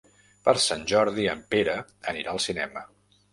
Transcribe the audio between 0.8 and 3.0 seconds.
Jordi en Pere anirà al cinema.